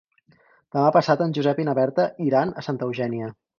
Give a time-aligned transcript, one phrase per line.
[0.77, 3.33] Demà passat en Josep i na Berta iran a Santa Eugènia.